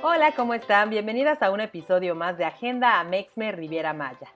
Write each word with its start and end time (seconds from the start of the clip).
Hola, 0.00 0.30
¿cómo 0.36 0.54
están? 0.54 0.90
Bienvenidas 0.90 1.42
a 1.42 1.50
un 1.50 1.60
episodio 1.60 2.14
más 2.14 2.38
de 2.38 2.44
Agenda 2.44 3.00
Amexme 3.00 3.50
Riviera 3.50 3.92
Maya. 3.92 4.28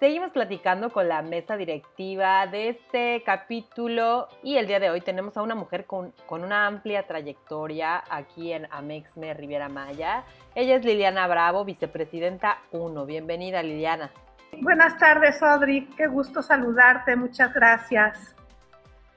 Seguimos 0.00 0.32
platicando 0.32 0.90
con 0.90 1.06
la 1.06 1.22
mesa 1.22 1.56
directiva 1.56 2.48
de 2.48 2.70
este 2.70 3.22
capítulo 3.24 4.26
y 4.42 4.56
el 4.56 4.66
día 4.66 4.80
de 4.80 4.90
hoy 4.90 5.00
tenemos 5.00 5.36
a 5.36 5.42
una 5.42 5.54
mujer 5.54 5.86
con, 5.86 6.12
con 6.26 6.42
una 6.42 6.66
amplia 6.66 7.06
trayectoria 7.06 8.02
aquí 8.10 8.52
en 8.52 8.66
Amexme 8.72 9.34
Riviera 9.34 9.68
Maya. 9.68 10.24
Ella 10.56 10.74
es 10.74 10.84
Liliana 10.84 11.28
Bravo, 11.28 11.64
vicepresidenta 11.64 12.58
1. 12.72 13.06
Bienvenida, 13.06 13.62
Liliana. 13.62 14.10
Buenas 14.60 14.98
tardes, 14.98 15.40
Audrey. 15.44 15.86
Qué 15.96 16.08
gusto 16.08 16.42
saludarte. 16.42 17.14
Muchas 17.14 17.54
gracias. 17.54 18.34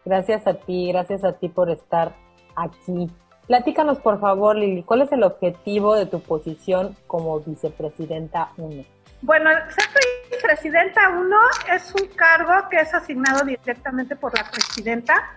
Gracias 0.05 0.45
a 0.45 0.53
ti, 0.53 0.91
gracias 0.91 1.23
a 1.23 1.33
ti 1.33 1.49
por 1.49 1.71
estar 1.71 2.13
aquí. 2.55 3.09
Platícanos, 3.51 3.99
por 3.99 4.17
favor, 4.21 4.55
Lili, 4.55 4.81
¿cuál 4.81 5.01
es 5.01 5.11
el 5.11 5.23
objetivo 5.23 5.93
de 5.97 6.05
tu 6.05 6.21
posición 6.21 6.95
como 7.05 7.37
vicepresidenta 7.41 8.47
1? 8.55 8.85
Bueno, 9.23 9.49
ser 9.67 9.89
vicepresidenta 10.29 11.09
1 11.09 11.37
es 11.73 11.93
un 11.93 12.07
cargo 12.15 12.69
que 12.69 12.77
es 12.77 12.93
asignado 12.93 13.43
directamente 13.43 14.15
por 14.15 14.33
la 14.37 14.49
presidenta, 14.49 15.33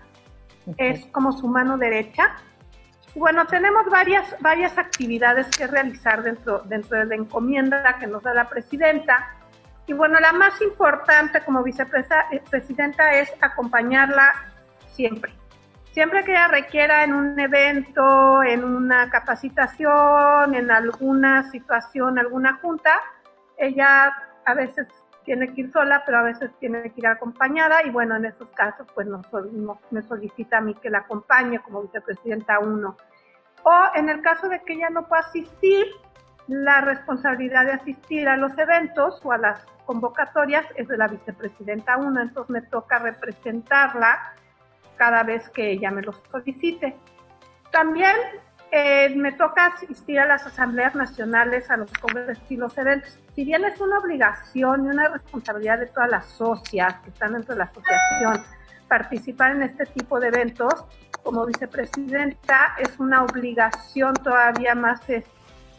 es 0.77 1.05
como 1.07 1.33
su 1.33 1.49
mano 1.49 1.77
derecha. 1.77 2.37
Bueno, 3.17 3.49
tenemos 3.49 3.85
varias, 3.91 4.37
varias 4.39 4.79
actividades 4.79 5.49
que 5.49 5.67
realizar 5.67 6.23
dentro, 6.23 6.61
dentro 6.67 6.97
de 6.97 7.07
la 7.07 7.17
encomienda 7.17 7.97
que 7.99 8.07
nos 8.07 8.23
da 8.23 8.33
la 8.33 8.49
presidenta. 8.49 9.35
Y 9.89 9.93
bueno, 9.93 10.21
la 10.21 10.33
más 10.33 10.63
importante 10.63 11.41
como 11.45 11.65
vicepresidenta 11.65 13.11
es 13.19 13.33
acompañarla 13.41 14.35
siempre 14.93 15.33
siempre 15.95 16.25
que 16.25 16.33
ella 16.33 16.49
requiera 16.49 17.05
en 17.05 17.15
un 17.15 17.39
evento, 17.39 18.43
en 18.43 18.65
una 18.65 19.09
capacitación, 19.11 20.55
en 20.55 20.71
alguna 20.71 21.49
situación, 21.53 22.19
alguna 22.19 22.59
junta, 22.61 23.01
ella 23.57 24.13
a 24.45 24.55
veces 24.55 24.89
tiene 25.25 25.55
que 25.55 25.63
ir 25.63 25.73
sola, 25.73 26.03
pero 26.05 26.19
a 26.19 26.23
veces 26.23 26.51
tiene 26.59 26.83
que 26.83 27.01
ir 27.01 27.07
acompañada 27.07 27.85
y 27.85 27.91
bueno, 27.91 28.17
en 28.17 28.25
esos 28.25 28.49
casos 28.51 28.89
pues 28.93 29.07
nos, 29.07 29.25
me 29.91 30.03
solicita 30.03 30.59
a 30.59 30.61
mí 30.61 30.75
que 30.75 30.91
la 30.91 30.99
acompañe 30.99 31.61
como 31.61 31.83
vicepresidenta 31.83 32.59
uno. 32.59 32.97
O 33.63 33.83
en 33.95 34.09
el 34.09 34.21
caso 34.21 34.49
de 34.49 34.61
que 34.65 34.75
ella 34.75 34.91
no 34.91 35.07
pueda 35.07 35.23
asistir, 35.23 35.87
la 36.49 36.83
responsabilidad 36.83 37.65
de 37.65 37.73
asistir 37.73 38.29
a 38.29 38.37
los 38.37 38.59
eventos 38.59 39.19
o 39.25 39.33
a 39.33 39.39
las 39.39 39.65
convocatorias 39.87 40.67
es 40.75 40.89
de 40.89 40.99
la 40.99 41.07
vicepresidenta 41.07 41.97
uno, 41.97 42.21
entonces 42.21 42.51
me 42.51 42.63
toca 42.63 42.99
representarla 42.99 44.35
cada 44.97 45.23
vez 45.23 45.49
que 45.51 45.73
ella 45.73 45.91
me 45.91 46.03
los 46.03 46.21
solicite. 46.31 46.97
También 47.71 48.15
eh, 48.71 49.15
me 49.15 49.33
toca 49.33 49.67
asistir 49.67 50.19
a 50.19 50.27
las 50.27 50.47
asambleas 50.47 50.95
nacionales, 50.95 51.71
a 51.71 51.77
los 51.77 51.93
congresos 51.93 52.43
y 52.49 52.57
los 52.57 52.77
eventos. 52.79 53.19
Si 53.35 53.45
bien 53.45 53.65
es 53.65 53.81
una 53.81 53.99
obligación 53.99 54.87
y 54.87 54.89
una 54.89 55.09
responsabilidad 55.09 55.79
de 55.79 55.87
todas 55.87 56.11
las 56.11 56.27
socias 56.27 56.95
que 57.05 57.11
están 57.11 57.35
dentro 57.35 57.55
de 57.55 57.59
la 57.59 57.65
asociación 57.65 58.45
participar 58.89 59.53
en 59.53 59.63
este 59.63 59.87
tipo 59.87 60.21
de 60.21 60.29
eventos, 60.29 60.73
como 61.23 61.47
vicepresidenta 61.47 62.77
es 62.79 62.99
una 62.99 63.23
obligación 63.23 64.15
todavía 64.15 64.75
más, 64.75 65.01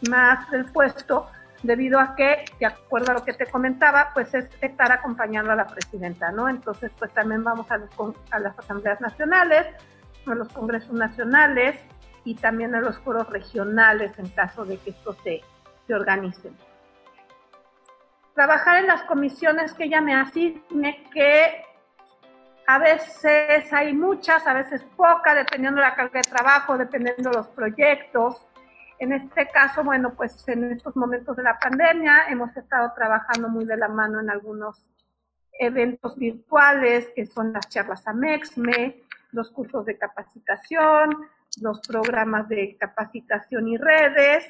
más 0.08 0.50
del 0.50 0.64
puesto 0.66 1.28
debido 1.62 1.98
a 2.00 2.14
que, 2.14 2.44
de 2.58 2.66
acuerdo 2.66 3.12
a 3.12 3.14
lo 3.14 3.24
que 3.24 3.32
te 3.32 3.46
comentaba, 3.46 4.10
pues 4.14 4.32
es 4.34 4.48
estar 4.60 4.92
acompañando 4.92 5.52
a 5.52 5.56
la 5.56 5.66
presidenta, 5.66 6.30
¿no? 6.32 6.48
Entonces, 6.48 6.90
pues 6.98 7.12
también 7.12 7.42
vamos 7.44 7.66
a, 7.70 7.78
a 8.30 8.38
las 8.38 8.58
asambleas 8.58 9.00
nacionales, 9.00 9.66
a 10.26 10.34
los 10.34 10.48
congresos 10.52 10.92
nacionales 10.92 11.78
y 12.24 12.34
también 12.34 12.74
a 12.74 12.80
los 12.80 12.98
foros 12.98 13.28
regionales 13.30 14.18
en 14.18 14.28
caso 14.30 14.64
de 14.64 14.78
que 14.78 14.90
esto 14.90 15.14
se, 15.22 15.40
se 15.86 15.94
organicen. 15.94 16.56
Trabajar 18.34 18.78
en 18.78 18.88
las 18.88 19.02
comisiones 19.04 19.72
que 19.72 19.84
ella 19.84 20.00
me 20.00 20.14
asigne, 20.14 21.04
que 21.12 21.64
a 22.66 22.78
veces 22.78 23.72
hay 23.72 23.94
muchas, 23.94 24.46
a 24.46 24.52
veces 24.52 24.84
pocas, 24.96 25.36
dependiendo 25.36 25.80
de 25.80 25.86
la 25.86 25.94
carga 25.94 26.20
de 26.20 26.28
trabajo, 26.28 26.76
dependiendo 26.76 27.30
de 27.30 27.36
los 27.36 27.48
proyectos. 27.48 28.44
En 28.98 29.12
este 29.12 29.48
caso, 29.50 29.84
bueno, 29.84 30.14
pues 30.14 30.48
en 30.48 30.72
estos 30.72 30.96
momentos 30.96 31.36
de 31.36 31.42
la 31.42 31.58
pandemia 31.58 32.28
hemos 32.28 32.56
estado 32.56 32.92
trabajando 32.94 33.48
muy 33.48 33.64
de 33.64 33.76
la 33.76 33.88
mano 33.88 34.20
en 34.20 34.30
algunos 34.30 34.86
eventos 35.58 36.16
virtuales, 36.16 37.10
que 37.14 37.26
son 37.26 37.52
las 37.52 37.68
charlas 37.68 38.06
AMEXME, 38.06 39.02
los 39.32 39.50
cursos 39.50 39.84
de 39.84 39.98
capacitación, 39.98 41.28
los 41.60 41.80
programas 41.80 42.48
de 42.48 42.76
capacitación 42.78 43.68
y 43.68 43.76
redes. 43.76 44.46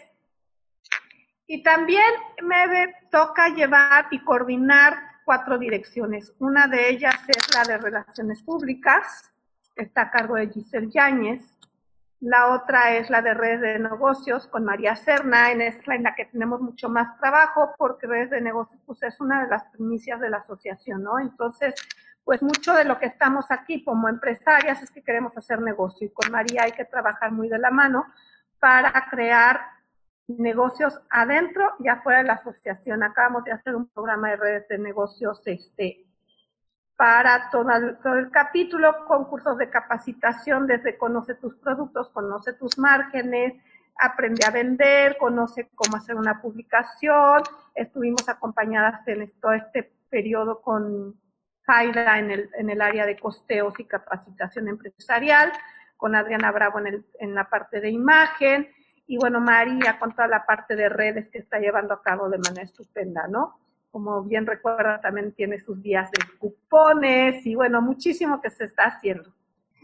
Y 1.46 1.62
también 1.62 2.12
me 2.42 2.94
toca 3.10 3.48
llevar 3.48 4.06
y 4.10 4.20
coordinar 4.20 4.94
cuatro 5.24 5.58
direcciones. 5.58 6.32
Una 6.38 6.66
de 6.66 6.88
ellas 6.88 7.16
es 7.28 7.54
la 7.54 7.64
de 7.64 7.78
Relaciones 7.78 8.42
Públicas, 8.42 9.32
está 9.74 10.02
a 10.02 10.10
cargo 10.10 10.36
de 10.36 10.48
Giselle 10.48 10.90
Yáñez. 10.90 11.42
La 12.21 12.49
otra 12.54 12.97
es 12.97 13.10
la 13.10 13.21
de 13.21 13.34
redes 13.34 13.60
de 13.60 13.78
negocios 13.78 14.47
con 14.47 14.65
María 14.65 14.97
Serna, 14.97 15.53
en, 15.53 15.60
en 15.60 16.03
la 16.03 16.15
que 16.15 16.25
tenemos 16.25 16.60
mucho 16.60 16.88
más 16.88 17.19
trabajo 17.19 17.75
porque 17.77 18.06
redes 18.06 18.31
de 18.31 18.41
negocios 18.41 18.81
pues, 18.87 19.03
es 19.03 19.21
una 19.21 19.44
de 19.44 19.50
las 19.50 19.65
primicias 19.65 20.19
de 20.21 20.31
la 20.31 20.38
asociación, 20.38 21.03
¿no? 21.03 21.19
Entonces, 21.19 21.75
pues 22.25 22.43
mucho 22.43 22.75
de 22.75 22.84
lo 22.84 22.99
que 22.99 23.06
estamos 23.06 23.47
aquí 23.50 23.84
como 23.84 24.09
empresarias 24.09 24.82
es 24.82 24.91
que 24.91 25.03
queremos 25.03 25.37
hacer 25.37 25.60
negocio 25.60 26.06
y 26.06 26.10
con 26.10 26.32
María 26.32 26.65
hay 26.65 26.72
que 26.72 26.84
trabajar 26.84 27.32
muy 27.32 27.49
de 27.49 27.59
la 27.59 27.71
mano 27.71 28.06
para 28.59 28.93
crear 29.10 29.60
negocios 30.27 30.98
adentro 31.10 31.75
y 31.78 31.88
afuera 31.88 32.19
de 32.19 32.25
la 32.25 32.33
asociación. 32.33 33.03
Acabamos 33.03 33.44
de 33.44 33.53
hacer 33.53 33.77
un 33.77 33.87
programa 33.88 34.31
de 34.31 34.37
redes 34.37 34.69
de 34.69 34.78
negocios 34.78 35.41
este, 35.47 36.04
para 36.96 37.50
todo 37.50 38.16
el, 38.16 38.30
capítulo, 38.30 39.04
concursos 39.06 39.58
de 39.58 39.68
capacitación 39.68 40.66
desde 40.66 40.96
conoce 40.96 41.34
tus 41.34 41.54
productos, 41.56 42.08
conoce 42.08 42.54
tus 42.54 42.78
márgenes, 42.78 43.54
aprende 44.00 44.44
a 44.46 44.50
vender, 44.50 45.16
conoce 45.18 45.68
cómo 45.74 45.96
hacer 45.96 46.16
una 46.16 46.40
publicación. 46.40 47.42
Estuvimos 47.74 48.28
acompañadas 48.28 49.06
en 49.08 49.30
todo 49.40 49.52
este 49.52 49.92
periodo 50.08 50.62
con 50.62 51.20
Jaira 51.66 52.18
en 52.18 52.30
el, 52.30 52.50
en 52.58 52.70
el 52.70 52.80
área 52.80 53.04
de 53.04 53.18
costeos 53.18 53.78
y 53.78 53.84
capacitación 53.84 54.68
empresarial, 54.68 55.52
con 55.96 56.14
Adriana 56.14 56.50
Bravo 56.50 56.78
en, 56.78 56.86
el, 56.86 57.06
en 57.18 57.34
la 57.34 57.48
parte 57.48 57.80
de 57.80 57.90
imagen 57.90 58.68
y 59.06 59.18
bueno, 59.18 59.40
María 59.40 59.98
con 59.98 60.14
toda 60.14 60.28
la 60.28 60.44
parte 60.44 60.74
de 60.74 60.88
redes 60.88 61.28
que 61.28 61.38
está 61.38 61.58
llevando 61.58 61.94
a 61.94 62.02
cabo 62.02 62.28
de 62.28 62.38
manera 62.38 62.62
estupenda, 62.62 63.28
¿no? 63.28 63.58
Como 63.96 64.22
bien 64.24 64.44
recuerda, 64.44 65.00
también 65.00 65.32
tiene 65.32 65.58
sus 65.58 65.82
días 65.82 66.10
de 66.10 66.18
cupones 66.36 67.46
y 67.46 67.54
bueno, 67.54 67.80
muchísimo 67.80 68.42
que 68.42 68.50
se 68.50 68.64
está 68.64 68.82
haciendo. 68.88 69.32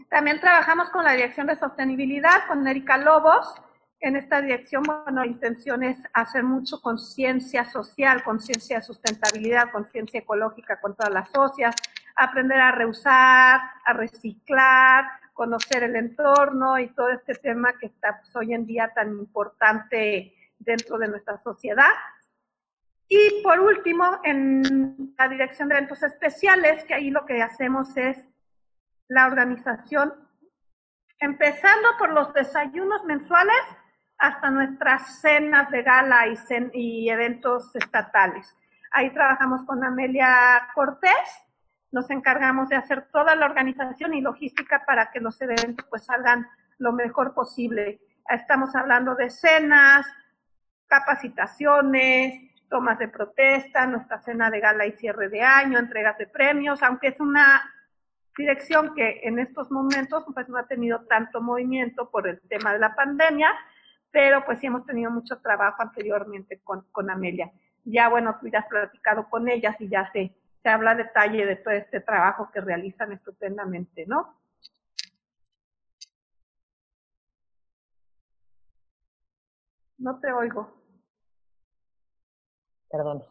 También 0.07 0.39
trabajamos 0.39 0.91
con 0.91 1.03
la 1.03 1.13
Dirección 1.13 1.47
de 1.47 1.55
Sostenibilidad, 1.55 2.45
con 2.47 2.67
Erika 2.67 2.95
Lobos. 2.99 3.55
En 3.99 4.15
esta 4.15 4.39
dirección, 4.39 4.83
bueno, 4.83 5.21
la 5.21 5.25
intención 5.25 5.81
es 5.81 5.97
hacer 6.13 6.43
mucho 6.43 6.79
conciencia 6.79 7.65
social, 7.65 8.23
conciencia 8.23 8.77
de 8.77 8.83
sustentabilidad, 8.83 9.71
conciencia 9.71 10.19
ecológica 10.19 10.79
con 10.79 10.95
todas 10.95 11.11
las 11.11 11.31
socias, 11.31 11.73
aprender 12.15 12.59
a 12.59 12.71
reusar, 12.71 13.61
a 13.83 13.93
reciclar, 13.93 15.05
conocer 15.33 15.85
el 15.85 15.95
entorno 15.95 16.77
y 16.77 16.89
todo 16.89 17.09
este 17.09 17.33
tema 17.33 17.79
que 17.79 17.87
está 17.87 18.19
pues, 18.19 18.35
hoy 18.35 18.53
en 18.53 18.67
día 18.67 18.91
tan 18.93 19.09
importante 19.09 20.35
dentro 20.59 20.99
de 20.99 21.07
nuestra 21.07 21.41
sociedad. 21.41 21.89
Y 23.15 23.43
por 23.43 23.59
último, 23.59 24.19
en 24.23 25.13
la 25.19 25.27
dirección 25.27 25.69
de 25.69 25.75
eventos 25.75 26.01
especiales, 26.01 26.83
que 26.85 26.95
ahí 26.95 27.11
lo 27.11 27.27
que 27.27 27.43
hacemos 27.43 27.95
es 27.95 28.17
la 29.07 29.27
organización, 29.27 30.15
empezando 31.19 31.89
por 31.99 32.09
los 32.11 32.33
desayunos 32.33 33.03
mensuales 33.03 33.61
hasta 34.17 34.49
nuestras 34.49 35.21
cenas 35.21 35.69
de 35.69 35.83
gala 35.83 36.25
y, 36.27 36.35
y 36.73 37.09
eventos 37.11 37.75
estatales. 37.75 38.57
Ahí 38.89 39.11
trabajamos 39.11 39.63
con 39.65 39.83
Amelia 39.83 40.69
Cortés, 40.73 41.11
nos 41.91 42.09
encargamos 42.09 42.69
de 42.69 42.77
hacer 42.77 43.11
toda 43.11 43.35
la 43.35 43.45
organización 43.45 44.15
y 44.15 44.21
logística 44.21 44.85
para 44.87 45.11
que 45.11 45.19
los 45.19 45.39
eventos 45.39 45.85
pues 45.87 46.05
salgan 46.05 46.47
lo 46.79 46.93
mejor 46.93 47.35
posible. 47.35 48.01
Estamos 48.27 48.75
hablando 48.75 49.13
de 49.13 49.29
cenas, 49.29 50.07
capacitaciones, 50.87 52.52
tomas 52.73 52.97
de 52.97 53.07
protesta, 53.07 53.85
nuestra 53.85 54.19
cena 54.23 54.49
de 54.49 54.59
gala 54.59 54.87
y 54.87 54.93
cierre 54.93 55.29
de 55.29 55.43
año, 55.43 55.77
entregas 55.77 56.17
de 56.17 56.25
premios, 56.25 56.81
aunque 56.81 57.09
es 57.09 57.19
una 57.19 57.71
dirección 58.35 58.95
que 58.95 59.19
en 59.25 59.37
estos 59.37 59.69
momentos 59.69 60.25
pues 60.33 60.49
no 60.49 60.57
ha 60.57 60.65
tenido 60.65 61.05
tanto 61.05 61.39
movimiento 61.39 62.09
por 62.09 62.27
el 62.27 62.41
tema 62.49 62.73
de 62.73 62.79
la 62.79 62.95
pandemia, 62.95 63.53
pero 64.09 64.43
pues 64.43 64.59
sí 64.59 64.65
hemos 64.65 64.87
tenido 64.87 65.11
mucho 65.11 65.39
trabajo 65.39 65.83
anteriormente 65.83 66.61
con, 66.63 66.81
con 66.91 67.11
Amelia. 67.11 67.51
Ya 67.85 68.09
bueno, 68.09 68.37
tú 68.41 68.47
ya 68.47 68.61
has 68.61 68.67
platicado 68.67 69.29
con 69.29 69.47
ellas 69.49 69.75
y 69.79 69.87
ya 69.87 70.11
se, 70.11 70.35
se 70.63 70.69
habla 70.69 70.91
a 70.91 70.95
detalle 70.95 71.45
de 71.45 71.57
todo 71.57 71.75
este 71.75 71.99
trabajo 71.99 72.49
que 72.51 72.59
realizan 72.59 73.11
estupendamente, 73.11 74.07
¿no? 74.07 74.35
No 79.99 80.19
te 80.19 80.31
oigo. 80.31 80.82
Perdón. 82.93 83.23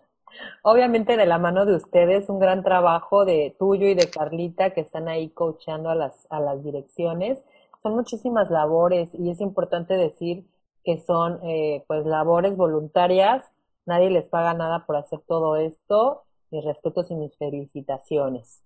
Obviamente 0.63 1.17
de 1.17 1.25
la 1.25 1.39
mano 1.39 1.65
de 1.65 1.77
ustedes, 1.77 2.29
un 2.29 2.41
gran 2.41 2.65
trabajo 2.65 3.25
de 3.25 3.55
tuyo 3.61 3.87
y 3.87 3.95
de 3.95 4.11
Carlita 4.11 4.71
que 4.71 4.81
están 4.81 5.07
ahí 5.07 5.31
coachando 5.31 5.89
a 5.89 5.95
las, 5.95 6.27
a 6.31 6.41
las 6.41 6.65
direcciones. 6.65 7.45
Son 7.81 7.95
muchísimas 7.95 8.51
labores 8.51 9.15
y 9.15 9.31
es 9.31 9.41
importante 9.41 9.95
decir 9.95 10.45
que 10.83 10.99
son 10.99 11.39
eh, 11.45 11.85
pues 11.87 12.05
labores 12.07 12.57
voluntarias, 12.57 13.45
nadie 13.87 14.11
les 14.11 14.29
paga 14.29 14.53
nada 14.53 14.85
por 14.85 14.97
hacer 14.97 15.21
todo 15.29 15.55
esto, 15.55 16.25
mis 16.51 16.65
respetos 16.65 17.09
y 17.13 17.15
mis 17.15 17.37
felicitaciones. 17.37 18.65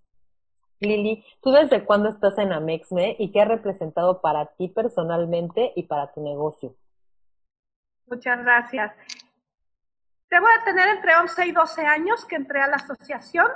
Lili, 0.81 1.25
¿tú 1.43 1.51
desde 1.51 1.85
cuándo 1.85 2.09
estás 2.09 2.39
en 2.39 2.55
Amexme 2.55 3.17
y 3.19 3.33
qué 3.33 3.43
ha 3.43 3.45
representado 3.45 4.23
para 4.23 4.47
ti 4.47 4.69
personalmente 4.69 5.75
y 5.77 5.83
para 5.83 6.11
tu 6.15 6.23
negocio? 6.23 6.75
Muchas 8.07 8.43
gracias. 8.43 8.93
Debo 10.31 10.47
de 10.47 10.65
tener 10.65 10.89
entre 10.89 11.17
11 11.17 11.47
y 11.47 11.53
12 11.53 11.87
años 11.87 12.25
que 12.25 12.37
entré 12.37 12.61
a 12.61 12.67
la 12.67 12.77
asociación. 12.77 13.47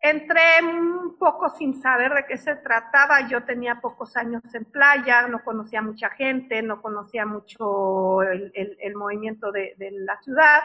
Entré 0.00 0.62
un 0.62 1.18
poco 1.18 1.50
sin 1.50 1.82
saber 1.82 2.14
de 2.14 2.24
qué 2.24 2.38
se 2.38 2.54
trataba. 2.56 3.28
Yo 3.28 3.42
tenía 3.42 3.80
pocos 3.80 4.16
años 4.16 4.42
en 4.54 4.64
playa, 4.64 5.26
no 5.26 5.42
conocía 5.44 5.82
mucha 5.82 6.10
gente, 6.10 6.62
no 6.62 6.80
conocía 6.80 7.26
mucho 7.26 8.22
el, 8.22 8.94
movimiento 8.94 9.52
de, 9.52 9.74
de, 9.76 9.90
la 9.90 10.16
ciudad. 10.22 10.62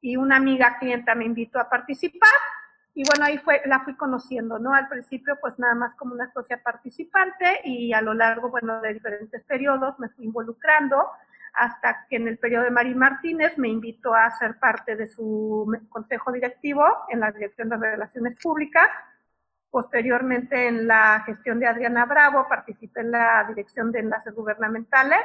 Y 0.00 0.16
una 0.16 0.36
amiga 0.36 0.78
clienta 0.78 1.14
me 1.14 1.26
invitó 1.26 1.58
a 1.58 1.68
participar. 1.68 2.30
Y 2.94 3.02
bueno, 3.04 3.26
ahí 3.26 3.38
fue, 3.38 3.60
la 3.66 3.80
fui 3.80 3.96
conociendo, 3.96 4.58
¿no? 4.58 4.72
Al 4.72 4.88
principio, 4.88 5.36
pues 5.40 5.58
nada 5.58 5.74
más 5.74 5.94
como 5.96 6.14
una 6.14 6.32
socia 6.32 6.62
participante 6.62 7.60
y 7.64 7.92
a 7.92 8.00
lo 8.00 8.14
largo, 8.14 8.50
bueno, 8.50 8.80
de 8.80 8.94
diferentes 8.94 9.44
periodos 9.44 9.98
me 9.98 10.08
fui 10.08 10.24
involucrando 10.24 11.06
hasta 11.54 12.06
que 12.08 12.16
en 12.16 12.28
el 12.28 12.38
periodo 12.38 12.64
de 12.64 12.70
Marín 12.70 12.98
Martínez 12.98 13.56
me 13.58 13.68
invitó 13.68 14.14
a 14.14 14.30
ser 14.38 14.58
parte 14.58 14.96
de 14.96 15.08
su 15.08 15.70
consejo 15.88 16.32
directivo 16.32 16.84
en 17.08 17.20
la 17.20 17.32
Dirección 17.32 17.68
de 17.68 17.76
Relaciones 17.76 18.38
Públicas. 18.42 18.88
Posteriormente, 19.70 20.66
en 20.66 20.86
la 20.88 21.22
gestión 21.24 21.60
de 21.60 21.66
Adriana 21.66 22.04
Bravo, 22.04 22.46
participé 22.48 23.00
en 23.00 23.12
la 23.12 23.44
Dirección 23.48 23.92
de 23.92 24.00
Enlaces 24.00 24.34
Gubernamentales 24.34 25.24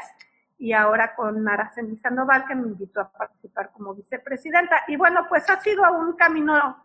y 0.57 0.74
ahora 0.74 1.16
con 1.16 1.48
Araceli 1.48 1.98
Sandoval, 1.98 2.45
que 2.48 2.56
me 2.56 2.68
invitó 2.68 3.01
a 3.01 3.12
participar 3.12 3.71
como 3.71 3.94
vicepresidenta. 3.94 4.83
Y 4.88 4.95
bueno, 4.95 5.25
pues 5.28 5.50
ha 5.50 5.60
sido 5.60 5.92
un 5.92 6.13
camino 6.13 6.83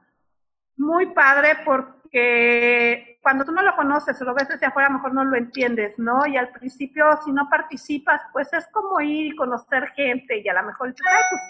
muy 0.77 1.07
padre 1.07 1.59
porque 1.65 3.00
cuando 3.31 3.45
tú 3.45 3.53
no 3.53 3.63
lo 3.63 3.77
conoces 3.77 4.21
o 4.21 4.25
lo 4.25 4.35
ves 4.35 4.49
desde 4.49 4.67
afuera, 4.67 4.89
a 4.89 4.91
lo 4.91 4.97
mejor 4.97 5.15
no 5.15 5.25
lo 5.25 5.37
entiendes, 5.37 5.97
¿no? 6.01 6.27
Y 6.27 6.37
al 6.37 6.49
principio, 6.49 7.17
si 7.25 7.31
no 7.31 7.49
participas, 7.49 8.21
pues 8.33 8.53
es 8.53 8.67
como 8.73 9.01
ir 9.01 9.27
y 9.27 9.37
conocer 9.37 9.87
gente 9.91 10.43
y 10.45 10.49
a 10.49 10.55
lo 10.55 10.65
mejor 10.65 10.93
pues 10.97 11.41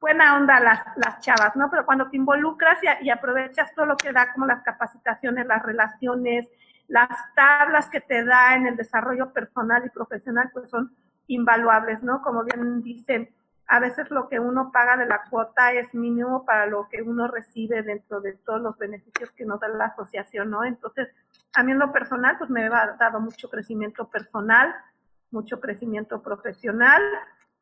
buena 0.00 0.36
onda 0.36 0.58
las, 0.58 0.80
las 0.96 1.20
chavas, 1.20 1.54
¿no? 1.54 1.70
Pero 1.70 1.86
cuando 1.86 2.10
te 2.10 2.16
involucras 2.16 2.80
y 3.00 3.10
aprovechas 3.10 3.72
todo 3.76 3.86
lo 3.86 3.96
que 3.96 4.10
da, 4.10 4.32
como 4.32 4.46
las 4.46 4.64
capacitaciones, 4.64 5.46
las 5.46 5.62
relaciones, 5.62 6.48
las 6.88 7.08
tablas 7.36 7.88
que 7.90 8.00
te 8.00 8.24
da 8.24 8.56
en 8.56 8.66
el 8.66 8.76
desarrollo 8.76 9.32
personal 9.32 9.84
y 9.86 9.90
profesional, 9.90 10.50
pues 10.52 10.68
son 10.68 10.96
invaluables, 11.28 12.02
¿no? 12.02 12.22
Como 12.22 12.42
bien 12.42 12.82
dicen, 12.82 13.30
a 13.72 13.78
veces 13.78 14.10
lo 14.10 14.28
que 14.28 14.40
uno 14.40 14.72
paga 14.72 14.96
de 14.96 15.06
la 15.06 15.22
cuota 15.30 15.72
es 15.72 15.94
mínimo 15.94 16.44
para 16.44 16.66
lo 16.66 16.88
que 16.88 17.02
uno 17.02 17.28
recibe 17.28 17.84
dentro 17.84 18.20
de 18.20 18.32
todos 18.32 18.60
los 18.60 18.76
beneficios 18.76 19.30
que 19.30 19.44
nos 19.44 19.60
da 19.60 19.68
la 19.68 19.84
asociación, 19.84 20.50
¿no? 20.50 20.64
Entonces, 20.64 21.08
a 21.52 21.62
mí 21.62 21.70
en 21.70 21.78
lo 21.78 21.92
personal, 21.92 22.36
pues 22.36 22.50
me 22.50 22.66
ha 22.66 22.96
dado 22.98 23.20
mucho 23.20 23.48
crecimiento 23.48 24.08
personal, 24.08 24.74
mucho 25.30 25.60
crecimiento 25.60 26.20
profesional 26.20 27.00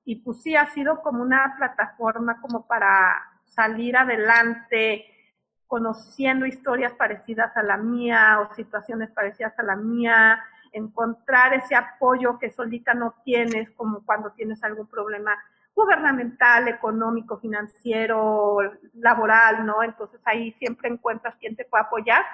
y 0.03 0.17
pues 0.23 0.41
sí 0.41 0.57
ha 0.57 0.71
sido 0.71 1.03
como 1.03 1.23
una 1.23 1.57
plataforma 1.59 2.41
como 2.41 2.67
para 2.67 3.15
salir 3.45 3.95
adelante, 3.95 5.05
conociendo 5.67 6.47
historias 6.47 6.95
parecidas 6.95 7.55
a 7.55 7.63
la 7.63 7.77
mía 7.77 8.41
o 8.41 8.55
situaciones 8.55 9.11
parecidas 9.11 9.59
a 9.59 9.63
la 9.63 9.77
mía, 9.77 10.43
encontrar 10.73 11.53
ese 11.53 11.75
apoyo 11.75 12.39
que 12.39 12.51
solita 12.51 12.95
no 12.95 13.15
tienes, 13.27 13.71
como 13.73 14.07
cuando 14.07 14.31
tienes 14.31 14.65
algún 14.65 14.87
problema 14.87 15.37
gubernamental, 15.79 16.67
económico, 16.67 17.39
financiero, 17.39 18.59
laboral, 18.95 19.65
¿no? 19.65 19.83
Entonces 19.85 20.21
ahí 20.25 20.53
siempre 20.59 20.89
encuentras 20.89 21.37
quién 21.39 21.55
te 21.55 21.65
puede 21.65 21.85
apoyar 21.85 22.25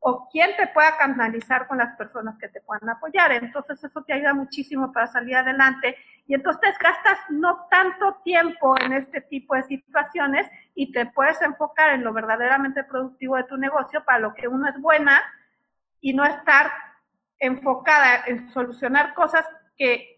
o 0.00 0.26
quién 0.30 0.56
te 0.56 0.66
pueda 0.68 0.96
canalizar 0.96 1.66
con 1.66 1.78
las 1.78 1.94
personas 1.96 2.38
que 2.38 2.48
te 2.48 2.62
puedan 2.62 2.88
apoyar. 2.88 3.32
Entonces 3.32 3.84
eso 3.84 4.02
te 4.02 4.14
ayuda 4.14 4.32
muchísimo 4.32 4.90
para 4.90 5.06
salir 5.06 5.36
adelante 5.36 5.96
y 6.26 6.34
entonces 6.34 6.78
gastas 6.78 7.18
no 7.28 7.66
tanto 7.70 8.14
tiempo 8.24 8.74
en 8.80 8.94
este 8.94 9.20
tipo 9.20 9.54
de 9.54 9.64
situaciones 9.64 10.46
y 10.74 10.90
te 10.90 11.04
puedes 11.04 11.40
enfocar 11.42 11.90
en 11.90 12.04
lo 12.04 12.14
verdaderamente 12.14 12.84
productivo 12.84 13.36
de 13.36 13.44
tu 13.44 13.58
negocio 13.58 14.02
para 14.04 14.18
lo 14.18 14.32
que 14.32 14.48
uno 14.48 14.66
es 14.66 14.80
buena 14.80 15.20
y 16.00 16.14
no 16.14 16.24
estar 16.24 16.70
enfocada 17.38 18.24
en 18.26 18.48
solucionar 18.50 19.12
cosas 19.12 19.44
que 19.76 20.13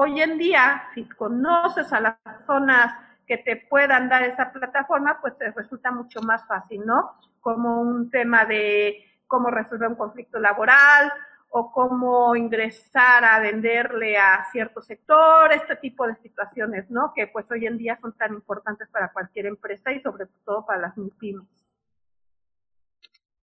Hoy 0.00 0.22
en 0.22 0.38
día, 0.38 0.84
si 0.94 1.08
conoces 1.08 1.92
a 1.92 1.98
las 1.98 2.18
personas 2.18 2.94
que 3.26 3.36
te 3.36 3.56
puedan 3.68 4.08
dar 4.08 4.22
esa 4.22 4.52
plataforma, 4.52 5.18
pues 5.20 5.36
te 5.36 5.50
resulta 5.50 5.90
mucho 5.90 6.22
más 6.22 6.46
fácil, 6.46 6.86
¿no? 6.86 7.16
Como 7.40 7.80
un 7.80 8.08
tema 8.08 8.44
de 8.44 9.04
cómo 9.26 9.50
resolver 9.50 9.88
un 9.88 9.96
conflicto 9.96 10.38
laboral 10.38 11.12
o 11.50 11.72
cómo 11.72 12.36
ingresar 12.36 13.24
a 13.24 13.40
venderle 13.40 14.16
a 14.16 14.44
cierto 14.52 14.80
sector, 14.82 15.52
este 15.52 15.74
tipo 15.74 16.06
de 16.06 16.14
situaciones, 16.14 16.88
¿no? 16.92 17.12
Que 17.12 17.26
pues 17.26 17.50
hoy 17.50 17.66
en 17.66 17.76
día 17.76 17.98
son 18.00 18.12
tan 18.12 18.34
importantes 18.34 18.88
para 18.90 19.12
cualquier 19.12 19.46
empresa 19.46 19.90
y 19.90 20.00
sobre 20.00 20.26
todo 20.44 20.64
para 20.64 20.78
las 20.78 20.94
pymes. 21.18 21.48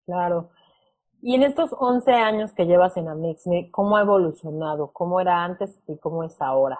Claro. 0.05 0.51
Y 1.27 1.33
en 1.33 1.41
estos 1.41 1.75
11 1.75 2.13
años 2.13 2.53
que 2.53 2.67
llevas 2.67 2.95
en 2.97 3.07
Amexme, 3.09 3.71
¿cómo 3.71 3.97
ha 3.97 4.01
evolucionado? 4.01 4.91
¿Cómo 4.91 5.19
era 5.19 5.43
antes 5.43 5.81
y 5.87 5.97
cómo 5.97 6.23
es 6.23 6.39
ahora? 6.39 6.79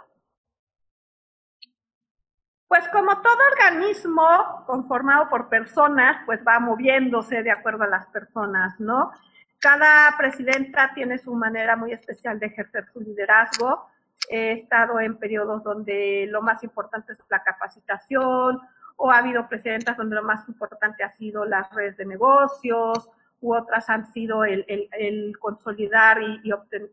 Pues 2.67 2.87
como 2.89 3.19
todo 3.23 3.37
organismo 3.53 4.23
conformado 4.67 5.29
por 5.29 5.49
personas, 5.49 6.17
pues 6.27 6.41
va 6.47 6.59
moviéndose 6.59 7.41
de 7.41 7.49
acuerdo 7.49 7.85
a 7.85 7.87
las 7.87 8.05
personas, 8.09 8.79
¿no? 8.79 9.09
Cada 9.57 10.15
presidenta 10.15 10.91
tiene 10.93 11.17
su 11.17 11.33
manera 11.33 11.75
muy 11.75 11.91
especial 11.91 12.37
de 12.37 12.45
ejercer 12.45 12.85
su 12.93 13.01
liderazgo. 13.01 13.87
He 14.29 14.51
estado 14.51 14.99
en 14.99 15.17
periodos 15.17 15.63
donde 15.63 16.27
lo 16.29 16.43
más 16.43 16.63
importante 16.63 17.13
es 17.13 17.19
la 17.31 17.41
capacitación, 17.41 18.61
o 18.95 19.09
ha 19.11 19.17
habido 19.17 19.49
presidentas 19.49 19.97
donde 19.97 20.17
lo 20.17 20.23
más 20.23 20.47
importante 20.47 21.03
ha 21.03 21.09
sido 21.13 21.45
las 21.45 21.73
redes 21.73 21.97
de 21.97 22.05
negocios, 22.05 23.09
u 23.45 23.55
otras 23.55 23.89
han 23.89 24.11
sido 24.11 24.43
el, 24.43 24.65
el, 24.67 25.37
consolidar 25.39 26.21
y, 26.21 26.41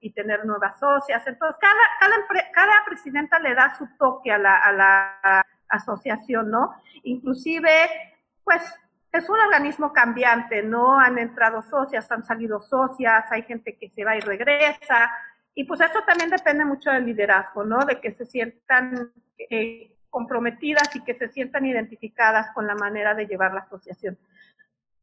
y, 0.00 0.10
tener 0.10 0.44
nuevas 0.44 0.78
socias. 0.78 1.26
Entonces, 1.26 1.56
cada, 1.60 1.80
cada, 1.98 2.52
cada, 2.52 2.84
presidenta 2.84 3.38
le 3.38 3.54
da 3.54 3.74
su 3.76 3.88
toque 3.98 4.30
a 4.30 4.38
la, 4.38 4.58
a 4.58 4.72
la 4.72 5.46
asociación, 5.68 6.50
¿no? 6.50 6.74
Inclusive, 7.04 7.70
pues, 8.44 8.62
es 9.12 9.28
un 9.28 9.38
organismo 9.38 9.92
cambiante, 9.92 10.62
¿no? 10.62 10.98
Han 10.98 11.18
entrado 11.18 11.62
socias, 11.62 12.10
han 12.10 12.24
salido 12.24 12.60
socias, 12.60 13.24
hay 13.30 13.42
gente 13.42 13.76
que 13.76 13.90
se 13.90 14.04
va 14.04 14.16
y 14.16 14.20
regresa, 14.20 15.10
y 15.54 15.64
pues 15.64 15.80
eso 15.80 16.02
también 16.06 16.30
depende 16.30 16.64
mucho 16.64 16.90
del 16.90 17.06
liderazgo, 17.06 17.64
¿no? 17.64 17.84
De 17.84 18.00
que 18.00 18.12
se 18.12 18.24
sientan 18.24 19.12
eh, 19.38 19.94
comprometidas 20.08 20.94
y 20.96 21.02
que 21.04 21.14
se 21.14 21.28
sientan 21.28 21.66
identificadas 21.66 22.50
con 22.54 22.66
la 22.66 22.74
manera 22.74 23.14
de 23.14 23.26
llevar 23.26 23.52
la 23.52 23.60
asociación. 23.60 24.18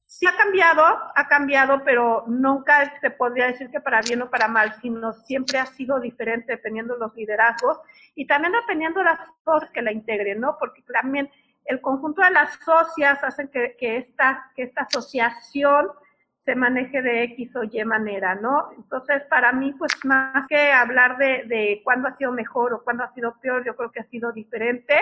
Sí 0.09 0.25
ha 0.25 0.35
cambiado, 0.35 0.83
ha 0.83 1.27
cambiado, 1.27 1.83
pero 1.83 2.23
nunca 2.25 2.99
se 2.99 3.11
podría 3.11 3.45
decir 3.45 3.69
que 3.69 3.79
para 3.79 4.01
bien 4.01 4.23
o 4.23 4.29
para 4.31 4.47
mal, 4.47 4.73
sino 4.81 5.13
siempre 5.13 5.59
ha 5.59 5.67
sido 5.67 5.99
diferente 5.99 6.53
dependiendo 6.53 6.95
de 6.95 7.01
los 7.01 7.15
liderazgos 7.15 7.79
y 8.15 8.25
también 8.25 8.53
dependiendo 8.53 9.01
de 9.01 9.05
las 9.05 9.19
cosas 9.43 9.69
que 9.69 9.83
la 9.83 9.91
integren, 9.91 10.39
¿no? 10.39 10.57
Porque 10.57 10.81
también 10.81 11.29
el 11.65 11.79
conjunto 11.79 12.23
de 12.23 12.31
las 12.31 12.55
socias 12.55 13.23
hacen 13.23 13.49
que, 13.49 13.75
esta, 13.79 14.51
que 14.55 14.63
esta 14.63 14.81
asociación 14.81 15.89
se 16.43 16.55
maneje 16.55 17.03
de 17.03 17.21
X 17.25 17.55
o 17.57 17.63
Y 17.65 17.85
manera, 17.85 18.33
¿no? 18.33 18.71
Entonces, 18.75 19.21
para 19.29 19.51
mí, 19.51 19.73
pues 19.73 19.91
más 20.05 20.47
que 20.47 20.71
hablar 20.71 21.19
de, 21.19 21.43
de 21.45 21.81
cuándo 21.83 22.07
ha 22.07 22.17
sido 22.17 22.31
mejor 22.31 22.73
o 22.73 22.83
cuándo 22.83 23.03
ha 23.03 23.13
sido 23.13 23.39
peor, 23.39 23.63
yo 23.63 23.75
creo 23.75 23.91
que 23.91 23.99
ha 23.99 24.09
sido 24.09 24.31
diferente. 24.31 24.95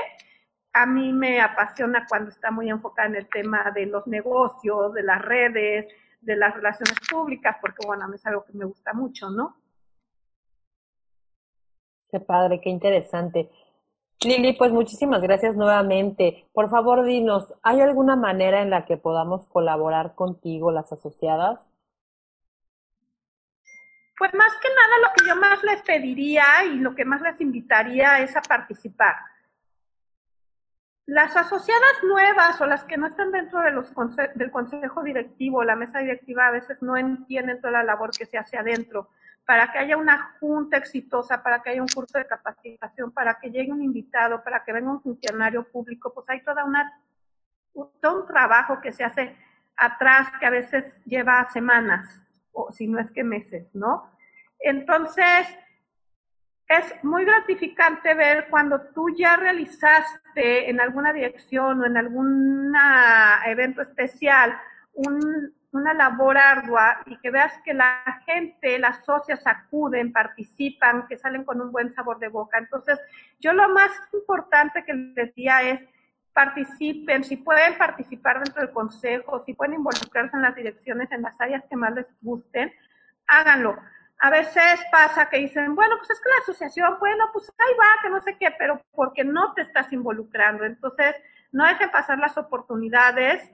A 0.79 0.85
mí 0.85 1.11
me 1.11 1.41
apasiona 1.41 2.05
cuando 2.07 2.29
está 2.29 2.51
muy 2.51 2.69
enfocada 2.69 3.07
en 3.07 3.15
el 3.15 3.27
tema 3.27 3.71
de 3.71 3.87
los 3.87 4.05
negocios, 4.05 4.93
de 4.93 5.01
las 5.01 5.19
redes, 5.23 5.87
de 6.21 6.35
las 6.35 6.53
relaciones 6.53 6.95
públicas, 7.09 7.57
porque 7.59 7.87
bueno, 7.87 8.05
a 8.05 8.07
mí 8.07 8.13
es 8.13 8.25
algo 8.27 8.45
que 8.45 8.53
me 8.53 8.65
gusta 8.65 8.93
mucho, 8.93 9.31
¿no? 9.31 9.57
Qué 12.11 12.19
padre, 12.19 12.61
qué 12.61 12.69
interesante. 12.69 13.49
Lili, 14.23 14.53
pues 14.53 14.71
muchísimas 14.71 15.19
gracias 15.23 15.55
nuevamente. 15.55 16.47
Por 16.53 16.69
favor, 16.69 17.03
dinos, 17.05 17.55
¿hay 17.63 17.81
alguna 17.81 18.15
manera 18.15 18.61
en 18.61 18.69
la 18.69 18.85
que 18.85 18.97
podamos 18.97 19.47
colaborar 19.47 20.13
contigo, 20.13 20.71
las 20.71 20.93
asociadas? 20.93 21.59
Pues 24.15 24.31
más 24.35 24.53
que 24.61 24.69
nada 24.69 24.99
lo 25.01 25.09
que 25.15 25.27
yo 25.27 25.35
más 25.37 25.63
les 25.63 25.81
pediría 25.81 26.43
y 26.71 26.77
lo 26.77 26.93
que 26.93 27.03
más 27.03 27.21
les 27.21 27.41
invitaría 27.41 28.19
es 28.19 28.37
a 28.37 28.43
participar. 28.43 29.15
Las 31.07 31.37
asociadas 31.37 32.03
nuevas 32.03 32.59
o 32.59 32.65
las 32.65 32.83
que 32.83 32.97
no 32.97 33.07
están 33.07 33.31
dentro 33.31 33.61
del 33.61 34.51
consejo 34.51 35.03
directivo, 35.03 35.63
la 35.63 35.77
mesa 35.77 35.99
directiva, 35.99 36.47
a 36.47 36.51
veces 36.51 36.81
no 36.81 36.97
entienden 36.97 37.61
toda 37.61 37.71
la 37.71 37.83
labor 37.83 38.11
que 38.11 38.25
se 38.25 38.37
hace 38.37 38.57
adentro. 38.57 39.09
Para 39.45 39.71
que 39.71 39.79
haya 39.79 39.95
una 39.95 40.35
junta 40.41 40.75
exitosa, 40.75 41.41
para 41.41 41.63
que 41.63 41.69
haya 41.69 41.81
un 41.81 41.87
curso 41.87 42.17
de 42.17 42.27
capacitación, 42.27 43.13
para 43.13 43.39
que 43.39 43.49
llegue 43.49 43.71
un 43.71 43.81
invitado, 43.81 44.43
para 44.43 44.65
que 44.65 44.73
venga 44.73 44.91
un 44.91 45.01
funcionario 45.01 45.63
público, 45.71 46.13
pues 46.13 46.29
hay 46.29 46.43
toda 46.43 46.65
una, 46.65 47.01
todo 48.01 48.23
un 48.23 48.27
trabajo 48.27 48.81
que 48.81 48.91
se 48.91 49.05
hace 49.05 49.33
atrás 49.77 50.27
que 50.41 50.45
a 50.45 50.49
veces 50.49 50.93
lleva 51.05 51.49
semanas, 51.51 52.21
o 52.51 52.69
si 52.73 52.85
no 52.85 52.99
es 52.99 53.09
que 53.11 53.23
meses, 53.23 53.73
¿no? 53.73 54.11
Entonces, 54.59 55.47
es 56.67 57.03
muy 57.03 57.23
gratificante 57.23 58.13
ver 58.13 58.47
cuando 58.49 58.81
tú 58.93 59.09
ya 59.15 59.37
realizaste 59.37 60.69
en 60.69 60.81
alguna 60.81 61.13
dirección 61.13 61.81
o 61.81 61.85
en 61.85 61.95
algún 61.95 62.73
evento 63.45 63.81
especial 63.81 64.59
una 65.71 65.93
labor 65.93 66.37
ardua 66.37 67.03
y 67.05 67.17
que 67.19 67.29
veas 67.29 67.53
que 67.63 67.73
la 67.73 68.21
gente, 68.25 68.79
las 68.79 69.05
socias 69.05 69.45
acuden, 69.45 70.11
participan, 70.11 71.07
que 71.07 71.17
salen 71.17 71.45
con 71.45 71.61
un 71.61 71.71
buen 71.71 71.93
sabor 71.93 72.19
de 72.19 72.27
boca. 72.29 72.57
Entonces, 72.57 72.99
yo 73.39 73.53
lo 73.53 73.69
más 73.69 73.91
importante 74.11 74.83
que 74.83 74.93
les 74.93 75.15
decía 75.15 75.61
es 75.61 75.79
participen, 76.33 77.23
si 77.23 77.37
pueden 77.37 77.77
participar 77.77 78.43
dentro 78.43 78.61
del 78.61 78.71
consejo, 78.71 79.43
si 79.45 79.53
pueden 79.53 79.75
involucrarse 79.75 80.35
en 80.35 80.43
las 80.43 80.55
direcciones, 80.55 81.11
en 81.11 81.21
las 81.21 81.39
áreas 81.39 81.63
que 81.69 81.75
más 81.75 81.93
les 81.93 82.07
gusten, 82.21 82.73
háganlo 83.27 83.77
a 84.19 84.29
veces 84.29 84.79
pasa 84.91 85.29
que 85.29 85.37
dicen, 85.37 85.75
bueno, 85.75 85.95
pues 85.97 86.09
es 86.09 86.19
que 86.19 86.29
la 86.29 86.41
asociación, 86.41 86.97
bueno, 86.99 87.25
pues 87.31 87.51
ahí 87.57 87.73
va, 87.79 88.01
que 88.01 88.09
no 88.09 88.21
sé 88.21 88.37
qué, 88.37 88.53
pero 88.57 88.81
porque 88.91 89.23
no 89.23 89.53
te 89.53 89.61
estás 89.61 89.91
involucrando. 89.93 90.65
Entonces, 90.65 91.15
no 91.51 91.65
dejen 91.65 91.91
pasar 91.91 92.17
las 92.17 92.37
oportunidades. 92.37 93.51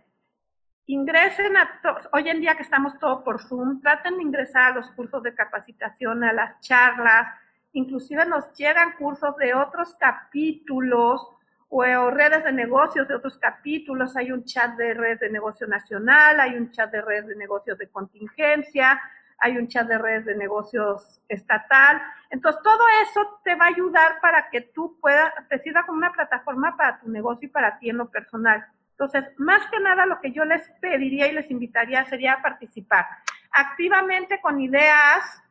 Ingresen 0.86 1.58
a, 1.58 1.82
hoy 2.14 2.30
en 2.30 2.42
día 2.42 2.56
que 2.56 2.64
estamos 2.64 2.98
todo 3.00 3.24
por 3.24 3.42
Zoom, 3.42 3.82
traten 3.82 4.18
de 4.18 4.24
ingresar 4.24 4.72
a 4.72 4.76
los 4.76 4.92
cursos 4.92 5.22
de 5.24 5.36
capacitación, 5.36 6.24
a 6.24 6.34
las 6.34 6.60
charlas, 6.62 7.28
inclusive 7.74 8.26
nos 8.26 8.54
llegan 8.54 8.94
cursos 8.98 9.36
de 9.38 9.54
otros 9.54 9.96
capítulos 9.96 11.28
o, 11.70 12.12
redes 12.12 12.44
de 12.44 12.52
negocios 12.52 13.08
de 13.08 13.16
otros 13.16 13.38
capítulos. 13.38 14.16
Hay 14.16 14.32
un 14.32 14.46
chat 14.46 14.76
de 14.76 14.94
red 14.94 15.20
de 15.20 15.30
negocio 15.30 15.68
nacional, 15.68 16.40
hay 16.40 16.56
un 16.56 16.72
chat 16.72 16.92
de 16.92 17.02
red 17.02 17.26
de 17.26 17.36
negocios 17.36 17.78
de 17.78 17.90
contingencia, 17.90 19.02
hay 19.44 19.58
un 19.58 19.68
chat 19.68 19.86
de 19.88 19.98
redes 19.98 20.26
de 20.26 20.36
negocios 20.36 21.22
estatal. 21.28 22.02
Entonces, 22.30 22.62
todo 22.64 22.84
eso 23.04 23.42
te 23.44 23.56
va 23.56 23.66
a 23.66 23.70
ayudar 23.70 24.22
para 24.22 24.50
que 24.50 24.62
tú 24.62 24.98
puedas, 25.02 25.34
te 25.50 25.60
sirva 25.60 25.86
como 25.86 25.98
una 25.98 26.14
plataforma 26.14 26.78
para 26.78 27.00
tu 27.00 27.10
negocio 27.10 27.48
y 27.48 27.52
para 27.52 27.78
ti 27.78 27.90
en 27.90 27.98
lo 27.98 28.10
personal. 28.10 28.66
Entonces, 28.92 29.26
más 29.38 29.68
que 29.68 29.80
nada, 29.82 30.06
lo 30.06 30.22
que 30.22 30.32
yo 30.32 30.46
les 30.46 30.68
pediría 30.80 31.28
y 31.28 31.34
les 31.34 31.52
invitaría 31.52 32.06
sería 32.06 32.42
participar 32.42 33.06
activamente 33.52 34.40
con 34.42 34.60
ideas, 34.60 35.44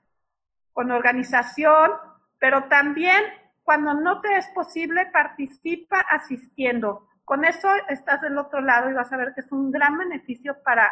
con 0.72 0.90
organización, 0.90 1.92
pero 2.38 2.64
también 2.64 3.22
cuando 3.62 3.94
no 3.94 4.20
te 4.20 4.36
es 4.38 4.48
posible, 4.48 5.06
participa 5.12 6.00
asistiendo. 6.10 7.08
Con 7.24 7.44
eso 7.44 7.68
estás 7.88 8.20
del 8.20 8.38
otro 8.38 8.60
lado 8.60 8.90
y 8.90 8.94
vas 8.94 9.12
a 9.12 9.16
ver 9.16 9.34
que 9.34 9.42
es 9.42 9.52
un 9.52 9.70
gran 9.70 9.96
beneficio 9.98 10.56
para 10.64 10.90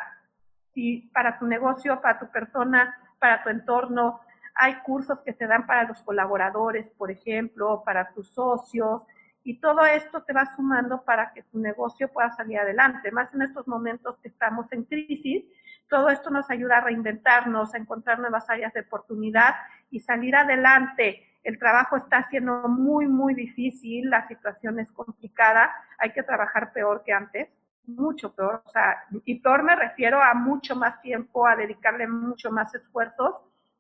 si 0.75 1.11
para 1.13 1.39
tu 1.39 1.47
negocio, 1.47 2.01
para 2.01 2.19
tu 2.19 2.31
persona, 2.31 2.97
para 3.19 3.43
tu 3.43 3.51
entorno. 3.51 4.21
Hay 4.55 4.75
cursos 4.83 5.21
que 5.21 5.33
se 5.33 5.47
dan 5.47 5.67
para 5.67 5.85
los 5.85 6.03
colaboradores, 6.03 6.87
por 6.99 7.11
ejemplo, 7.11 7.83
para 7.85 8.13
tus 8.13 8.29
socios, 8.29 9.03
y 9.43 9.59
todo 9.59 9.85
esto 9.87 10.23
te 10.23 10.33
va 10.33 10.55
sumando 10.55 11.03
para 11.03 11.33
que 11.33 11.43
tu 11.45 11.59
negocio 11.59 12.09
pueda 12.09 12.31
salir 12.31 12.59
adelante. 12.59 13.11
Más 13.11 13.33
en 13.33 13.43
estos 13.43 13.67
momentos 13.67 14.19
que 14.19 14.29
estamos 14.29 14.71
en 14.73 14.85
crisis, 14.85 15.45
todo 15.89 16.11
esto 16.11 16.31
nos 16.31 16.51
ayuda 16.51 16.79
a 16.79 16.81
reinventarnos, 16.83 17.75
a 17.75 17.79
encontrar 17.79 18.19
nuevas 18.19 18.49
áreas 18.51 18.73
de 18.75 18.81
oportunidad 18.81 19.55
y 19.91 20.01
salir 20.01 20.37
adelante. 20.37 21.27
El 21.43 21.59
trabajo 21.59 21.97
está 21.97 22.29
siendo 22.29 22.69
muy, 22.69 23.07
muy 23.07 23.35
difícil, 23.35 24.11
la 24.11 24.29
situación 24.29 24.79
es 24.79 24.91
complicada, 24.93 25.75
hay 25.99 26.13
que 26.13 26.23
trabajar 26.23 26.73
peor 26.73 27.03
que 27.03 27.15
antes 27.15 27.49
mucho 27.87 28.33
peor, 28.35 28.63
o 28.65 28.71
sea, 28.71 29.05
y 29.25 29.41
peor 29.41 29.63
me 29.63 29.75
refiero 29.75 30.23
a 30.23 30.35
mucho 30.35 30.77
más 30.77 31.01
tiempo, 31.01 31.47
a 31.47 31.57
dedicarle 31.57 32.07
mucho 32.07 32.51
más 32.51 32.75
esfuerzos, 32.75 33.37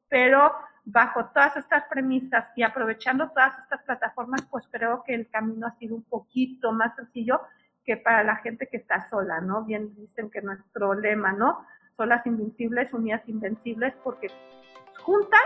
pero 0.09 0.53
bajo 0.85 1.27
todas 1.27 1.57
estas 1.57 1.85
premisas 1.85 2.47
y 2.57 2.63
aprovechando 2.63 3.29
todas 3.31 3.59
estas 3.59 3.83
plataformas, 3.83 4.43
pues 4.51 4.67
creo 4.71 5.03
que 5.05 5.15
el 5.15 5.29
camino 5.29 5.67
ha 5.67 5.79
sido 5.79 5.95
un 5.95 6.03
poquito 6.03 6.73
más 6.73 6.95
sencillo 6.97 7.41
que 7.85 7.97
para 7.97 8.25
la 8.25 8.37
gente 8.37 8.67
que 8.67 8.79
está 8.79 9.09
sola, 9.09 9.41
¿no? 9.41 9.65
Bien 9.65 9.95
dicen 9.95 10.31
que 10.31 10.43
nuestro 10.43 10.95
lema, 10.95 11.33
¿no? 11.33 11.65
Solas 11.97 12.27
invencibles, 12.27 12.93
unidas 12.93 13.23
invencibles, 13.27 13.95
porque 14.03 14.29
juntas, 15.05 15.41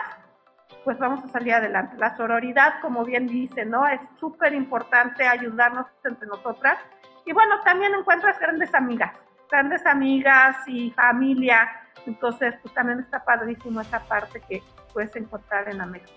pues 0.84 0.98
vamos 0.98 1.24
a 1.24 1.28
salir 1.28 1.54
adelante. 1.54 1.96
La 1.98 2.16
sororidad, 2.16 2.80
como 2.80 3.04
bien 3.04 3.26
dice, 3.26 3.64
¿no? 3.64 3.86
Es 3.86 4.00
súper 4.18 4.54
importante 4.54 5.26
ayudarnos 5.26 5.86
entre 6.04 6.26
nosotras 6.26 6.78
y 7.26 7.32
bueno, 7.32 7.60
también 7.64 7.94
encuentras 7.94 8.38
grandes 8.38 8.74
amigas, 8.74 9.12
grandes 9.50 9.84
amigas 9.86 10.56
y 10.66 10.90
familia. 10.90 11.68
Entonces, 12.06 12.54
pues 12.62 12.74
también 12.74 13.00
está 13.00 13.24
padrísimo 13.24 13.80
esa 13.80 14.00
parte 14.00 14.40
que 14.48 14.62
puedes 14.92 15.14
encontrar 15.16 15.68
en 15.68 15.78
México. 15.90 16.12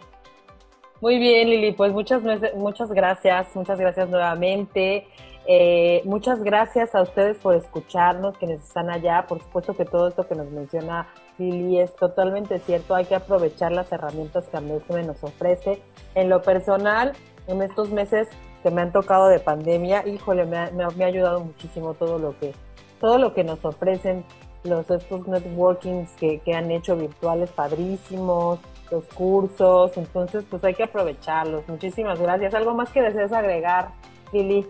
Muy 1.00 1.20
bien, 1.20 1.50
Lili, 1.50 1.74
pues 1.74 1.94
muchas, 1.94 2.24
muchas 2.56 2.92
gracias, 2.92 3.56
muchas 3.56 3.80
gracias 3.80 4.10
nuevamente. 4.10 5.08
Eh, 5.50 6.02
muchas 6.04 6.44
gracias 6.44 6.94
a 6.94 7.02
ustedes 7.02 7.38
por 7.38 7.56
escucharnos, 7.56 8.38
quienes 8.38 8.62
están 8.64 8.90
allá. 8.90 9.26
Por 9.28 9.40
supuesto 9.40 9.76
que 9.76 9.86
todo 9.86 10.10
esto 10.10 10.28
que 10.28 10.36
nos 10.36 10.50
menciona 10.50 11.08
Lili 11.38 11.80
es 11.80 11.96
totalmente 11.96 12.60
cierto. 12.60 12.96
Hay 12.96 13.06
que 13.06 13.16
aprovechar 13.16 13.72
las 13.72 13.92
herramientas 13.92 14.48
que 14.50 14.58
AMESME 14.58 15.04
nos 15.04 15.24
ofrece. 15.24 15.82
En 16.16 16.30
lo 16.30 16.42
personal, 16.42 17.14
en 17.48 17.62
estos 17.62 17.92
meses 17.92 18.28
que 18.68 18.76
me 18.76 18.82
han 18.82 18.92
tocado 18.92 19.30
de 19.30 19.40
pandemia, 19.40 20.06
híjole, 20.06 20.46
me 20.46 20.58
ha, 20.58 20.72
me, 20.72 20.84
ha 20.84 21.08
ayudado 21.08 21.40
muchísimo 21.40 21.94
todo 21.94 22.20
lo 22.20 22.38
que, 22.38 22.54
todo 23.00 23.18
lo 23.18 23.34
que 23.34 23.46
nos 23.46 23.64
ofrecen 23.64 24.26
los 24.66 24.92
estos 24.92 25.26
networkings 25.26 26.12
que, 26.18 26.40
que 26.40 26.54
han 26.54 26.70
hecho 26.70 26.98
virtuales 26.98 27.50
padrísimos, 27.52 28.60
los 28.92 29.06
cursos, 29.06 29.96
entonces 29.96 30.44
pues 30.50 30.66
hay 30.66 30.74
que 30.74 30.84
aprovecharlos. 30.84 31.66
Muchísimas 31.70 32.20
gracias. 32.20 32.54
¿Algo 32.54 32.74
más 32.74 32.90
que 32.90 33.02
desees 33.02 33.32
agregar, 33.32 33.92
Lili? 34.34 34.68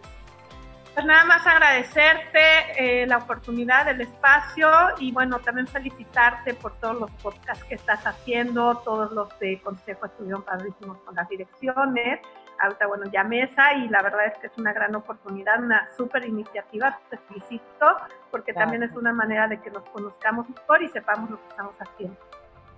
Pues 0.93 1.03
nada 1.03 1.25
más 1.25 1.47
agradecerte 1.47 2.39
eh, 2.77 3.07
la 3.07 3.17
oportunidad, 3.17 3.87
el 3.87 4.01
espacio 4.01 4.69
y 4.99 5.11
bueno, 5.11 5.39
también 5.39 5.65
felicitarte 5.65 6.53
por 6.53 6.75
todos 6.79 6.99
los 6.99 7.11
podcasts 7.23 7.63
que 7.63 7.75
estás 7.75 8.05
haciendo, 8.05 8.77
todos 8.77 9.11
los 9.11 9.39
de 9.39 9.59
Consejo 9.61 10.05
estuvieron 10.05 10.43
padrísimos 10.43 10.99
con 10.99 11.15
las 11.15 11.27
direcciones 11.29 12.19
ahorita, 12.59 12.87
bueno, 12.87 13.05
ya 13.11 13.23
mesa 13.23 13.73
y 13.73 13.89
la 13.89 14.01
verdad 14.01 14.27
es 14.27 14.37
que 14.39 14.47
es 14.47 14.57
una 14.57 14.73
gran 14.73 14.95
oportunidad, 14.95 15.63
una 15.63 15.87
súper 15.95 16.25
iniciativa, 16.25 16.99
te 17.09 17.17
felicito, 17.17 17.85
porque 18.31 18.53
también 18.53 18.83
es 18.83 18.91
una 18.95 19.13
manera 19.13 19.47
de 19.47 19.59
que 19.61 19.69
nos 19.69 19.83
conozcamos 19.89 20.49
mejor 20.49 20.81
y 20.81 20.89
sepamos 20.89 21.29
lo 21.29 21.37
que 21.37 21.47
estamos 21.49 21.75
haciendo. 21.79 22.17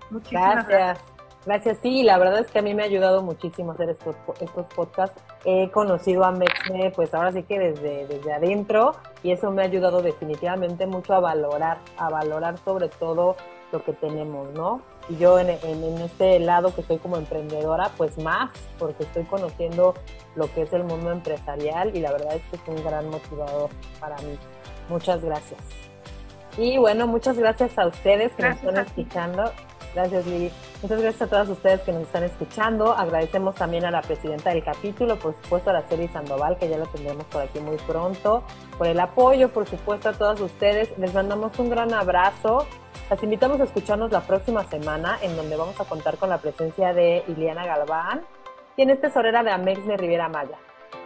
Muchísimas 0.10 0.68
gracias. 0.68 1.20
Gracias, 1.46 1.78
sí, 1.82 2.04
la 2.04 2.18
verdad 2.18 2.40
es 2.40 2.52
que 2.52 2.60
a 2.60 2.62
mí 2.62 2.74
me 2.74 2.84
ha 2.84 2.86
ayudado 2.86 3.24
muchísimo 3.24 3.72
hacer 3.72 3.90
estos, 3.90 4.16
estos 4.42 4.68
podcasts. 4.68 5.22
He 5.46 5.72
conocido 5.72 6.26
a 6.26 6.32
Mexme, 6.32 6.92
pues 6.94 7.14
ahora 7.14 7.32
sí 7.32 7.44
que 7.44 7.58
desde, 7.58 8.08
desde 8.08 8.34
adentro, 8.34 8.96
y 9.24 9.32
eso 9.32 9.50
me 9.50 9.62
ha 9.62 9.66
ayudado 9.66 10.02
definitivamente 10.02 10.86
mucho 10.86 11.14
a 11.14 11.22
valorar, 11.22 11.78
a 11.98 12.10
valorar 12.10 12.58
sobre 12.58 12.90
todo 12.90 13.38
lo 13.72 13.84
que 13.84 13.94
tenemos, 13.94 14.52
¿no? 14.54 14.82
Y 15.10 15.18
yo 15.18 15.40
en, 15.40 15.50
este 16.02 16.40
lado 16.40 16.74
que 16.74 16.82
estoy 16.82 16.98
como 17.00 17.18
emprendedora, 17.18 17.90
pues 17.98 18.18
más, 18.20 18.52
porque 18.78 19.04
estoy 19.04 19.24
conociendo 19.24 19.96
lo 20.36 20.54
que 20.54 20.62
es 20.62 20.74
el 20.74 20.84
mundo 20.84 21.12
empresarial 21.12 21.96
y 21.96 22.00
la 22.00 22.12
verdad 22.12 22.36
es 22.36 22.44
que 22.44 22.58
es 22.58 22.78
un 22.78 22.84
gran 22.86 23.10
motivador 23.10 23.70
para 24.00 24.16
mí. 24.18 24.38
Muchas 24.88 25.24
gracias. 25.24 25.60
Y 26.58 26.78
bueno, 26.78 27.08
muchas 27.08 27.38
gracias 27.38 27.78
a 27.78 27.88
ustedes 27.88 28.32
que 28.34 28.44
Gracias 28.44 28.64
nos 28.64 28.74
están 28.74 28.86
escuchando. 28.86 29.52
Gracias, 29.96 30.28
Lili. 30.28 30.52
Muchas 30.82 31.02
gracias 31.02 31.22
a 31.24 31.28
todas 31.28 31.50
ustedes 31.50 31.82
que 31.82 31.92
nos 31.92 32.04
están 32.04 32.24
escuchando. 32.24 32.94
Agradecemos 32.94 33.56
también 33.56 33.86
a 33.86 33.92
la 33.92 34.02
presidenta 34.02 34.52
del 34.52 34.64
capítulo, 34.64 35.18
por 35.18 35.36
supuesto 35.42 35.72
a 35.72 35.74
la 35.74 35.80
Araceli 35.80 36.08
Sandoval, 36.10 36.58
que 36.58 36.70
ya 36.70 36.78
la 36.78 36.86
tendremos 36.86 37.26
por 37.26 37.42
aquí 37.42 37.60
muy 37.60 37.78
pronto, 37.78 38.44
por 38.78 38.88
el 38.88 39.00
apoyo, 39.00 39.50
por 39.50 39.68
supuesto, 39.68 40.10
a 40.10 40.14
todas 40.14 40.40
ustedes. 40.40 40.96
Les 40.98 41.14
mandamos 41.14 41.58
un 41.58 41.70
gran 41.70 41.94
abrazo. 41.94 42.68
Las 43.10 43.24
invitamos 43.24 43.60
a 43.60 43.64
escucharnos 43.64 44.12
la 44.12 44.22
próxima 44.22 44.64
semana, 44.66 45.18
en 45.24 45.36
donde 45.36 45.56
vamos 45.56 45.80
a 45.82 45.86
contar 45.86 46.18
con 46.18 46.30
la 46.30 46.38
presencia 46.38 46.94
de 46.94 47.24
Iliana 47.28 47.66
Galván, 47.66 48.22
quien 48.76 48.92
es 48.92 49.02
tesorera 49.02 49.42
de 49.42 49.50
Amexme 49.50 49.98
Riviera 49.98 50.30
Maya. 50.30 50.60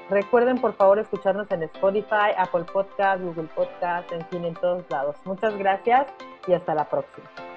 Recuerden, 0.10 0.60
por 0.60 0.74
favor, 0.74 1.00
escucharnos 1.00 1.50
en 1.52 1.64
Spotify, 1.64 2.36
Apple 2.38 2.66
Podcast, 2.66 3.24
Google 3.24 3.48
Podcast, 3.56 4.12
en 4.12 4.26
fin, 4.26 4.44
en 4.44 4.54
todos 4.56 4.84
lados. 4.90 5.16
Muchas 5.24 5.58
gracias 5.58 6.08
y 6.46 6.52
hasta 6.52 6.76
la 6.76 6.90
próxima. 6.90 7.53